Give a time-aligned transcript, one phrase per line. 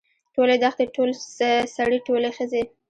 [0.35, 1.09] ټولې دښتې ټول
[1.75, 2.63] سړي ټولې ښځې.